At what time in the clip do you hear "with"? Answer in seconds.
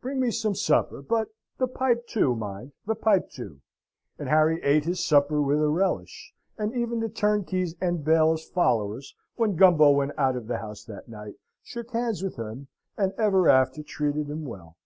5.40-5.62, 12.20-12.34